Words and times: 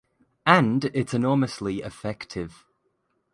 And 0.47 0.85
it’s 0.95 1.13
enormously 1.13 1.81
effective. 1.81 2.65